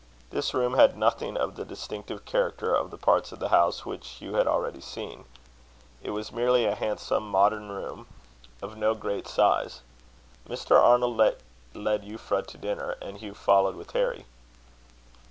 [0.31, 4.09] This room had nothing of the distinctive character of the parts of the house which
[4.17, 5.25] Hugh had already seen.
[6.01, 8.07] It was merely a handsome modern room,
[8.63, 9.81] of no great size.
[10.49, 10.75] Mr.
[10.81, 11.17] Arnold
[11.75, 14.25] led Euphra to dinner, and Hugh followed with Harry.